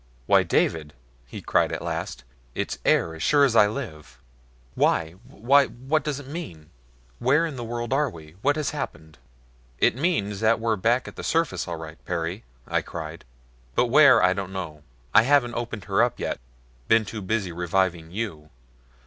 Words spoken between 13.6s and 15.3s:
"but where, I don't know. I